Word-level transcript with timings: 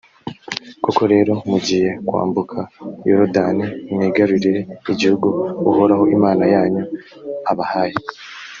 koko 0.83 1.03
rero 1.13 1.33
mugiye 1.49 1.89
kwambuka 2.07 2.59
yorudani, 3.07 3.65
mwigarurire 3.93 4.61
igihugu 4.91 5.27
uhoraho 5.71 6.03
imana 6.17 6.43
yanyu 6.53 6.83
abahaye: 7.51 7.97